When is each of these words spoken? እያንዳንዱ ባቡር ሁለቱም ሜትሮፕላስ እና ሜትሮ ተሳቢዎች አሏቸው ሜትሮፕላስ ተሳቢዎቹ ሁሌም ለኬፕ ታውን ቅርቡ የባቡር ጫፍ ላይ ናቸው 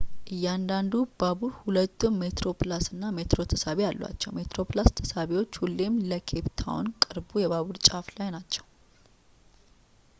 እያንዳንዱ 0.35 0.93
ባቡር 1.21 1.51
ሁለቱም 1.63 2.15
ሜትሮፕላስ 2.21 2.85
እና 2.93 3.03
ሜትሮ 3.17 3.39
ተሳቢዎች 3.51 3.89
አሏቸው 4.05 4.31
ሜትሮፕላስ 4.37 4.89
ተሳቢዎቹ 4.99 5.53
ሁሌም 5.65 6.01
ለኬፕ 6.11 6.47
ታውን 6.61 6.89
ቅርቡ 7.05 7.29
የባቡር 7.43 7.77
ጫፍ 7.89 8.09
ላይ 8.19 8.31
ናቸው 8.37 8.65